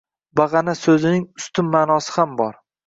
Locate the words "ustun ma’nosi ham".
1.43-2.37